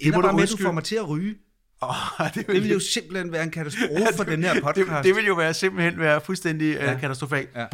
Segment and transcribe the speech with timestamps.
[0.00, 1.34] Det ender bare med, at du får mig til at ryge.
[1.82, 1.94] Oh,
[2.34, 4.88] det, Det vil jo simpelthen være en katastrofe for den her podcast.
[4.88, 6.84] det, det vil jo være simpelthen være fuldstændig ja.
[6.84, 6.94] Ja.
[6.94, 7.48] uh, katastrofalt.
[7.56, 7.64] Ja.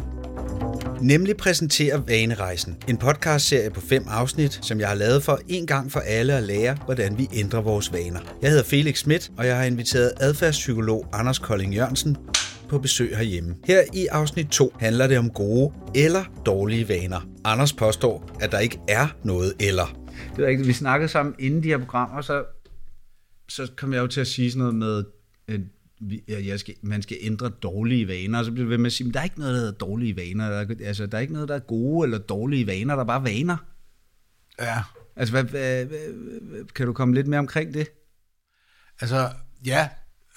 [1.01, 5.91] Nemlig præsenterer Vanerejsen, en podcastserie på fem afsnit, som jeg har lavet for en gang
[5.91, 8.19] for alle at lære, hvordan vi ændrer vores vaner.
[8.41, 12.17] Jeg hedder Felix Schmidt, og jeg har inviteret adfærdspsykolog Anders Kolding Jørgensen
[12.69, 13.55] på besøg herhjemme.
[13.65, 17.27] Her i afsnit 2 handler det om gode eller dårlige vaner.
[17.45, 20.00] Anders påstår, at der ikke er noget eller.
[20.35, 20.67] Det er rigtigt.
[20.67, 22.45] Vi snakkede sammen inden de her programmer, så,
[23.49, 25.03] så kom jeg jo til at sige sådan noget med,
[25.47, 25.61] at
[25.99, 28.91] vi- jeg skal, man skal ændre dårlige vaner, og så bliver det ved med at
[28.93, 30.49] sige, at der er ikke noget, der hedder dårlige vaner.
[30.49, 33.07] Der er, altså, der er ikke noget, der er gode eller dårlige vaner, der er
[33.07, 33.57] bare vaner.
[34.59, 34.83] Ja.
[35.15, 37.87] Altså, hvad, hvad, hvad, kan du komme lidt mere omkring det?
[39.01, 39.29] Altså,
[39.65, 39.89] ja,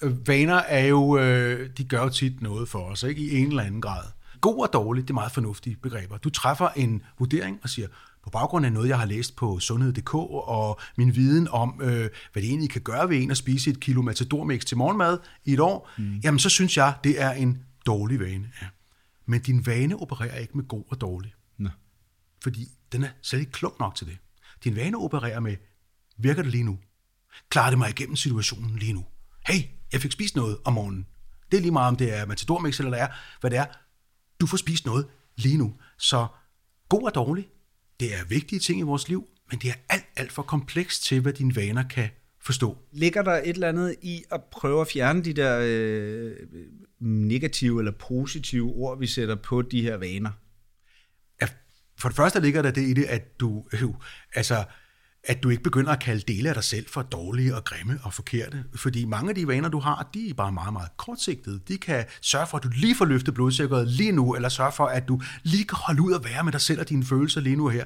[0.02, 3.20] vaner er jo, øh, de gør jo tit noget for os, ikke?
[3.22, 4.04] I en eller anden grad.
[4.44, 6.16] God og dårlig, det er meget fornuftige begreber.
[6.16, 7.88] Du træffer en vurdering og siger,
[8.22, 12.42] på baggrund af noget, jeg har læst på sundhed.dk, og min viden om, øh, hvad
[12.42, 15.60] det egentlig kan gøre ved en at spise et kilo matadormix til morgenmad i et
[15.60, 16.16] år, mm.
[16.24, 18.50] jamen så synes jeg, det er en dårlig vane.
[18.62, 18.66] Ja.
[19.26, 21.34] Men din vane opererer ikke med god og dårlig.
[21.58, 21.68] Nå.
[22.42, 24.18] Fordi den er slet ikke klog nok til det.
[24.64, 25.56] Din vane opererer med,
[26.16, 26.78] virker det lige nu?
[27.48, 29.04] Klarer det mig igennem situationen lige nu?
[29.46, 29.60] Hey,
[29.92, 31.06] jeg fik spist noget om morgenen.
[31.50, 33.08] Det er lige meget, om det er matadormix eller det er,
[33.40, 33.66] hvad det er.
[34.44, 35.06] Du får spist noget
[35.36, 35.74] lige nu.
[35.98, 36.26] Så
[36.88, 37.48] god og dårlig,
[38.00, 41.20] det er vigtige ting i vores liv, men det er alt, alt for komplekst til,
[41.20, 42.08] hvad dine vaner kan
[42.42, 42.78] forstå.
[42.92, 46.32] Ligger der et eller andet i at prøve at fjerne de der øh,
[47.00, 50.30] negative eller positive ord, vi sætter på de her vaner?
[51.40, 51.48] Ja,
[51.98, 53.82] For det første ligger der det i det, at du, øh,
[54.34, 54.64] altså,
[55.26, 58.14] at du ikke begynder at kalde dele af dig selv for dårlige og grimme og
[58.14, 58.64] forkerte.
[58.74, 61.60] Fordi mange af de vaner, du har, de er bare meget, meget kortsigtede.
[61.68, 64.86] De kan sørge for, at du lige får løftet blodsukkeret lige nu, eller sørge for,
[64.86, 67.56] at du lige kan holde ud og være med dig selv og dine følelser lige
[67.56, 67.84] nu her.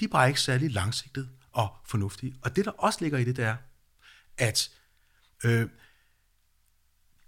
[0.00, 2.34] De er bare ikke særlig langsigtede og fornuftige.
[2.42, 3.56] Og det, der også ligger i det, det er,
[4.38, 4.70] at
[5.44, 5.68] øh,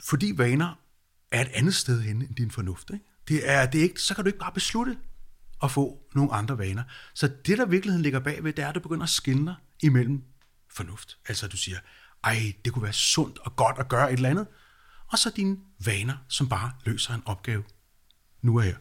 [0.04, 0.78] fordi vaner
[1.32, 2.90] er et andet sted hen end din fornuft.
[2.90, 3.04] Ikke?
[3.28, 4.96] Det er, det er ikke, så kan du ikke bare beslutte
[5.62, 6.82] at få nogle andre vaner.
[7.14, 10.22] Så det, der i virkeligheden ligger bagved, det er, at du begynder at skille imellem
[10.70, 11.18] fornuft.
[11.28, 11.78] Altså, du siger,
[12.24, 14.46] ej, det kunne være sundt og godt at gøre et eller andet.
[15.08, 17.64] Og så dine vaner, som bare løser en opgave
[18.42, 18.76] nu og her.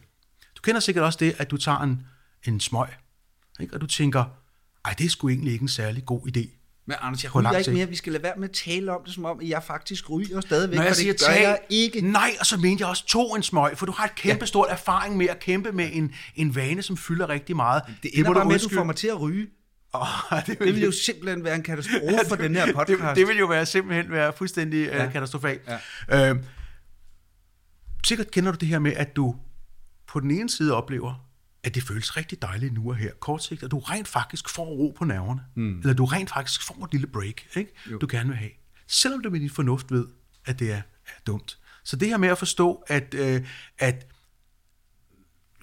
[0.56, 2.06] Du kender sikkert også det, at du tager en,
[2.44, 2.88] en smøg,
[3.60, 3.74] ikke?
[3.74, 4.24] og du tænker,
[4.84, 6.61] ej, det er sgu egentlig ikke en særlig god idé.
[6.86, 7.88] Men Anders, jeg ryger ikke mere.
[7.88, 10.40] Vi skal lade være med at tale om det, som om at jeg faktisk ryger
[10.40, 10.76] stadigvæk.
[10.76, 12.00] Når jeg siger det gør tag, jeg ikke.
[12.00, 14.66] nej, og så mente jeg også to en smøg, for du har et kæmpe stort
[14.70, 17.82] erfaring med at kæmpe med en, en vane, som fylder rigtig meget.
[18.02, 19.46] Det ender må bare med, at du får mig til at ryge.
[19.92, 20.06] Oh,
[20.46, 23.00] det, Det vil jo simpelthen være en katastrofe for den her podcast.
[23.00, 24.96] det, det vil jo være simpelthen være fuldstændig ja.
[24.96, 25.06] Ja.
[25.06, 25.62] uh, katastrofalt.
[26.08, 26.32] Ja.
[26.32, 26.38] Uh,
[28.06, 29.36] sikkert kender du det her med, at du
[30.08, 31.26] på den ene side oplever,
[31.64, 34.64] at det føles rigtig dejligt nu og her, kort sigt, at du rent faktisk får
[34.64, 35.40] ro på nerverne.
[35.54, 35.78] Mm.
[35.78, 37.72] Eller du rent faktisk får et lille break, ikke?
[38.00, 38.50] du gerne vil have.
[38.86, 40.06] Selvom du med din fornuft ved,
[40.44, 41.58] at det er, er dumt.
[41.84, 43.46] Så det her med at forstå, at, øh,
[43.78, 44.06] at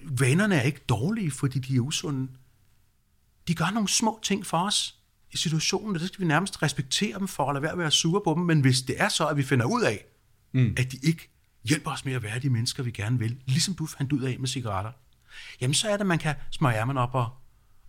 [0.02, 2.28] vanerne er ikke dårlige, fordi de er usunde.
[3.48, 4.94] De gør nogle små ting for os
[5.32, 7.92] i situationen, og det skal vi nærmest respektere dem for, og lade være med at
[7.92, 8.42] sure på dem.
[8.42, 10.04] Men hvis det er så, at vi finder ud af,
[10.52, 10.74] mm.
[10.78, 11.30] at de ikke
[11.64, 14.36] hjælper os med at være de mennesker, vi gerne vil, ligesom du fandt ud af
[14.38, 14.92] med cigaretter,
[15.60, 17.28] jamen så er det, at man kan smøre ærmerne op og,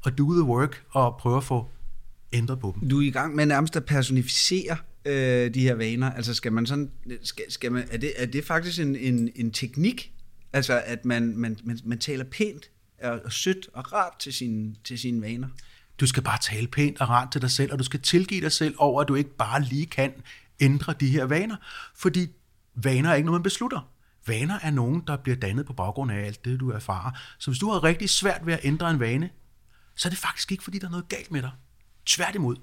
[0.01, 1.69] og do the work og prøve at få
[2.33, 2.89] ændret på dem.
[2.89, 6.11] Du er i gang med nærmest at personificere øh, de her vaner.
[6.11, 6.91] Altså skal man sådan,
[7.23, 10.13] skal, skal man, er, det, er det faktisk en, en, en teknik?
[10.53, 12.69] Altså at man, man, man, man taler pænt
[13.03, 15.47] og, og sødt og rart til sine, til sine vaner?
[15.99, 18.51] Du skal bare tale pænt og rart til dig selv, og du skal tilgive dig
[18.51, 20.13] selv over, at du ikke bare lige kan
[20.59, 21.55] ændre de her vaner.
[21.95, 22.27] Fordi
[22.75, 23.90] vaner er ikke noget, man beslutter.
[24.27, 27.11] Vaner er nogen, der bliver dannet på baggrund af alt det, du erfarer.
[27.39, 29.29] Så hvis du har rigtig svært ved at ændre en vane,
[29.95, 31.51] så er det faktisk ikke, fordi der er noget galt med dig.
[32.05, 32.55] Tværtimod,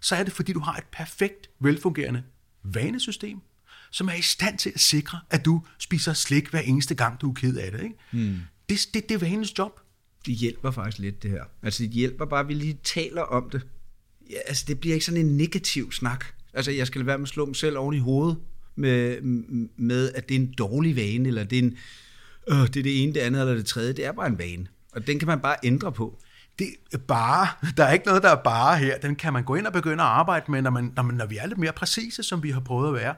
[0.00, 2.22] så er det, fordi du har et perfekt, velfungerende
[2.62, 3.40] vanesystem,
[3.90, 7.30] som er i stand til at sikre, at du spiser slik hver eneste gang, du
[7.30, 7.82] er ked af det.
[7.82, 7.96] Ikke?
[8.12, 8.40] Mm.
[8.68, 9.80] Det, det, det er vanens job.
[10.26, 11.44] Det hjælper faktisk lidt, det her.
[11.62, 13.66] Altså, det hjælper bare, at vi lige taler om det.
[14.30, 16.24] Ja, altså, det bliver ikke sådan en negativ snak.
[16.52, 18.38] Altså, jeg skal lade være med at slå mig selv oven i hovedet
[18.76, 19.20] med,
[19.76, 21.76] med at det er en dårlig vane, eller det er, en,
[22.48, 23.92] øh, det er det ene, det andet eller det tredje.
[23.92, 26.18] Det er bare en vane, og den kan man bare ændre på.
[26.58, 28.98] Det er bare, der er ikke noget, der er bare her.
[28.98, 31.26] Den kan man gå ind og begynde at arbejde med, når, man, når, man, når
[31.26, 33.14] vi er lidt mere præcise, som vi har prøvet at være.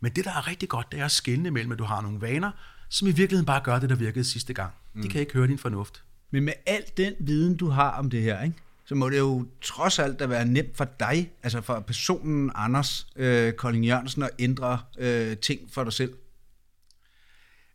[0.00, 2.20] Men det, der er rigtig godt, det er at skille mellem, at du har nogle
[2.20, 2.50] vaner,
[2.88, 4.72] som i virkeligheden bare gør det, der virkede sidste gang.
[4.94, 5.02] Mm.
[5.02, 6.02] De kan ikke høre din fornuft.
[6.30, 8.56] Men med al den viden, du har om det her, ikke?
[8.86, 13.06] Så må det jo trods alt da være nemt for dig, altså for personen Anders
[13.16, 16.14] øh, Kolding Jørgensen, at ændre øh, ting for dig selv.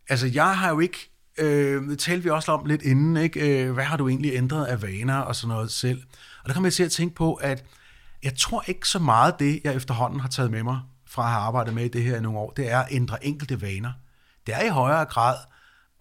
[0.10, 3.64] Altså, jeg har jo ikke, øh, det talte vi også om lidt inden, ikke?
[3.64, 6.04] Øh, hvad har du egentlig ændret af vaner og sådan noget selv?
[6.44, 7.66] Og der kommer jeg til at tænke på, at,
[8.24, 11.42] Jeg tror ikke så meget det, jeg efterhånden har taget med mig fra at have
[11.42, 13.92] arbejdet med i det her i nogle år, det er at ændre enkelte vaner.
[14.48, 15.36] Det er i højere grad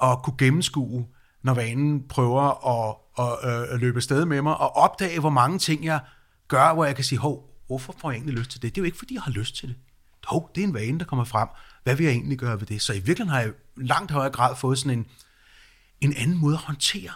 [0.02, 1.06] at kunne gennemskue,
[1.49, 5.59] når vanen prøver at, at, at, at løbe afsted med mig, og opdage, hvor mange
[5.59, 6.00] ting jeg
[6.49, 8.75] gør, hvor jeg kan sige, hov, hvorfor får jeg egentlig lyst til det?
[8.75, 9.77] Det er jo ikke, fordi jeg har lyst til det.
[10.27, 11.49] Hov, det er en vane, der kommer frem.
[11.85, 12.83] Hvad vil jeg egentlig gøre ved det?
[12.83, 15.06] Så i virkeligheden har jeg langt højere grad fået sådan en,
[16.00, 17.12] en anden måde at håndtere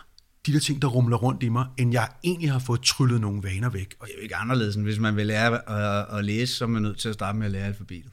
[0.46, 3.42] de der ting, der rumler rundt i mig, end jeg egentlig har fået tryllet nogle
[3.42, 3.94] vaner væk.
[4.00, 6.64] Og det er jo ikke anderledes, end hvis man vil lære at, at læse, så
[6.64, 8.12] er man nødt til at starte med at lære alfabetet.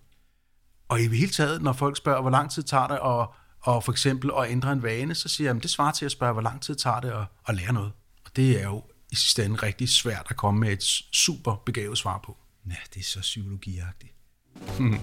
[0.90, 3.28] Og i hele taget, når folk spørger, hvor lang tid tager det at,
[3.62, 6.12] og for eksempel at ændre en vane, så siger jeg, at det svarer til at
[6.12, 7.92] spørge, hvor lang tid tager det at, at lære noget.
[8.26, 10.84] Og det er jo i sidste ende rigtig svært at komme med et
[11.14, 12.38] super begavet svar på.
[12.70, 14.14] Ja, det er så psykologiagtigt.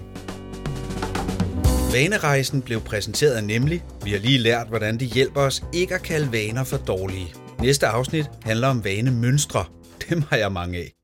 [1.93, 3.83] Vanerejsen blev præsenteret Nemlig.
[4.03, 7.33] Vi har lige lært, hvordan det hjælper os ikke at kalde vaner for dårlige.
[7.59, 9.65] Næste afsnit handler om vanemønstre.
[10.09, 10.96] Dem har jeg mange af.